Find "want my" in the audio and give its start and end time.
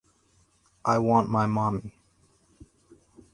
0.97-1.45